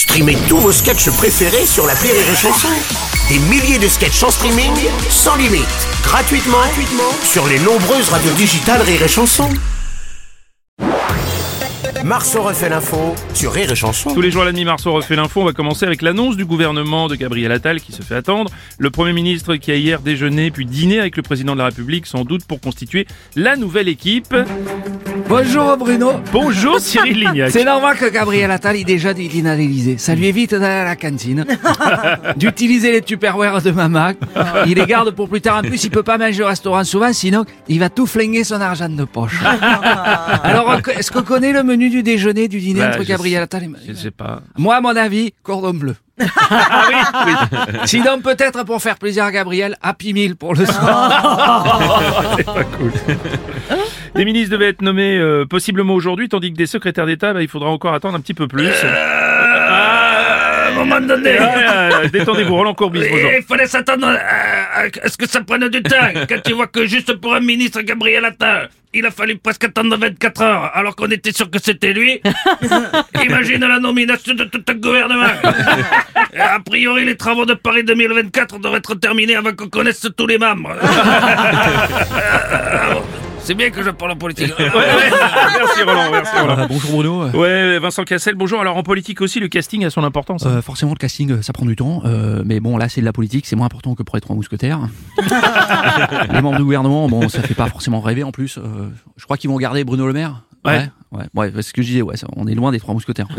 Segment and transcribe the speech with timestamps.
[0.00, 2.68] Streamez tous vos sketchs préférés sur la Rire et Chanson.
[3.28, 4.72] Des milliers de sketchs en streaming,
[5.10, 5.66] sans limite,
[6.02, 9.50] gratuitement, gratuitement sur les nombreuses radios digitales Rire et Chanson.
[12.02, 14.14] Marceau refait l'info sur Rire et Chanson.
[14.14, 15.42] Tous les jours à la Marceau refait l'info.
[15.42, 18.50] On va commencer avec l'annonce du gouvernement de Gabriel Attal qui se fait attendre.
[18.78, 22.06] Le Premier ministre qui a hier déjeuné puis dîné avec le président de la République,
[22.06, 23.06] sans doute pour constituer
[23.36, 24.34] la nouvelle équipe.
[25.30, 26.14] Bonjour Bruno.
[26.32, 27.52] Bonjour Cyril Lignac.
[27.52, 29.96] C'est normal que Gabriel Attal il déjà du dîner à l'Élysée.
[29.96, 31.46] Ça lui évite d'aller à la cantine,
[32.36, 34.10] d'utiliser les tupperwares de maman.
[34.66, 35.58] Il les garde pour plus tard.
[35.58, 38.60] En plus, il peut pas manger au restaurant souvent, sinon il va tout flinguer son
[38.60, 39.40] argent de poche.
[40.42, 43.70] Alors, est-ce qu'on connaît le menu du déjeuner, du dîner Bah, entre Gabriel Attal et...
[43.86, 44.42] Je sais pas.
[44.58, 45.94] Moi, à mon avis, cordon bleu.
[46.52, 47.78] Ah oui, oui.
[47.84, 52.34] Sinon, peut-être pour faire plaisir à Gabriel, Happy Meal pour le soir.
[52.36, 52.92] C'est pas cool.
[54.14, 57.48] Les ministres devaient être nommés euh, possiblement aujourd'hui, tandis que des secrétaires d'État, bah, il
[57.48, 58.68] faudra encore attendre un petit peu plus.
[58.68, 65.08] À un moment donné, Ah, euh, Détendez-vous, Roland Courbis, il fallait s'attendre à, à- à
[65.08, 65.96] ce que ça prenne du temps.
[66.28, 69.96] Quand tu vois que juste pour un ministre, Gabriel Attal, il a fallu presque attendre
[69.96, 72.20] 24 heures, alors qu'on était sûr que c'était lui.
[73.24, 75.26] Imagine la nomination de tout un gouvernement.
[76.38, 80.38] A priori, les travaux de Paris 2024 devraient être terminés avant qu'on connaisse tous les
[80.38, 80.74] membres.
[83.50, 84.52] C'est bien que je parle en politique.
[84.60, 85.10] Ouais, ouais.
[85.58, 86.66] Merci Roland, merci Roland.
[86.68, 87.24] bonjour Bruno.
[87.30, 88.60] Ouais, Vincent Cassel, bonjour.
[88.60, 90.44] Alors en politique aussi, le casting a son importance.
[90.46, 92.02] Euh, forcément, le casting, euh, ça prend du temps.
[92.04, 93.46] euh, mais bon, là, c'est de la politique.
[93.48, 94.78] C'est moins important que pour les trois mousquetaires.
[96.32, 98.56] les membres du gouvernement, bon, ça fait pas forcément rêver en plus.
[98.58, 100.44] euh, je crois qu'ils vont garder Bruno Le Maire.
[100.64, 100.88] Ouais.
[101.10, 101.24] Ouais.
[101.34, 102.02] Ouais, ouais, c'est ce que je disais.
[102.02, 103.26] Ouais, ça- on est loin des trois mousquetaires.